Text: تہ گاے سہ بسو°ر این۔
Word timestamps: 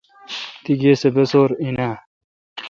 تہ 0.63 0.71
گاے 0.79 0.93
سہ 1.01 1.09
بسو°ر 1.15 1.49
این۔ 1.61 1.75